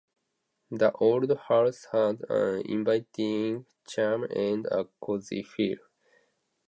[0.71, 5.77] The old house had an inviting charm and a cozy feel.